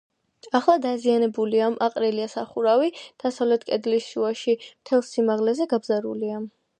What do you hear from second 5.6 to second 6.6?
გაბზარულია.